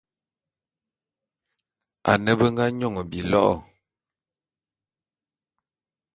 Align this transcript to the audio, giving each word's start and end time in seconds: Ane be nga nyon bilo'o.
Ane 2.11 2.31
be 2.39 2.45
nga 2.51 2.65
nyon 2.77 2.95
bilo'o. 3.11 3.55